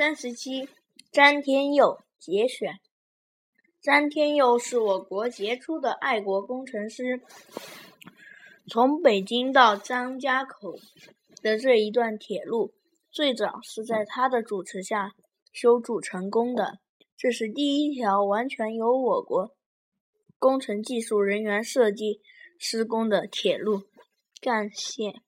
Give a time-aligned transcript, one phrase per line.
[0.00, 0.66] 三十七
[1.12, 2.80] 詹天佑节选。
[3.82, 7.20] 詹天佑是我国杰出的爱国工程师。
[8.66, 10.78] 从北京到张家口
[11.42, 12.72] 的这一段铁路
[13.10, 15.12] 最早是在他的主持下
[15.52, 16.78] 修筑成功的。
[17.14, 19.54] 这是第一条完全由我国
[20.38, 22.22] 工程技术人员设计
[22.58, 23.82] 施工的铁路
[24.40, 25.20] 干线